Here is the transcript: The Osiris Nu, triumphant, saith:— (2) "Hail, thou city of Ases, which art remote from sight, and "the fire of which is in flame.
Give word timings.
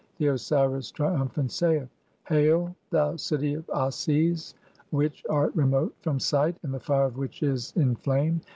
The 0.17 0.29
Osiris 0.29 0.91
Nu, 0.91 0.95
triumphant, 0.95 1.51
saith:— 1.51 1.87
(2) 2.29 2.33
"Hail, 2.33 2.75
thou 2.89 3.17
city 3.17 3.53
of 3.53 3.67
Ases, 3.69 4.55
which 4.89 5.23
art 5.29 5.55
remote 5.55 5.93
from 6.01 6.19
sight, 6.19 6.57
and 6.63 6.73
"the 6.73 6.79
fire 6.79 7.05
of 7.05 7.17
which 7.19 7.43
is 7.43 7.71
in 7.75 7.95
flame. 7.95 8.41